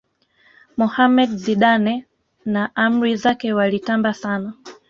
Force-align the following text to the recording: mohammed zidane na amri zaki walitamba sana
mohammed 0.79 1.29
zidane 1.43 1.93
na 2.53 2.71
amri 2.75 3.15
zaki 3.15 3.51
walitamba 3.53 4.13
sana 4.13 4.53